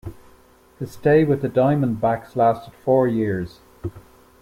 His 0.79 0.93
stay 0.93 1.23
with 1.23 1.43
the 1.43 1.47
Diamondbacks 1.47 2.35
lasted 2.35 2.73
four 2.73 3.07
years. 3.07 3.59